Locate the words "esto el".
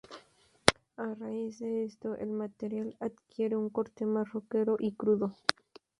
1.85-2.31